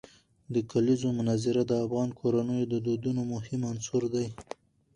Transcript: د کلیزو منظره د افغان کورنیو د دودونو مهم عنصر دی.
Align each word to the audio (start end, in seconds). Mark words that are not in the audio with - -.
د 0.53 0.55
کلیزو 0.71 1.09
منظره 1.19 1.61
د 1.65 1.71
افغان 1.85 2.09
کورنیو 2.19 2.69
د 2.73 2.75
دودونو 2.85 3.21
مهم 3.33 3.61
عنصر 3.71 4.03
دی. 4.13 4.27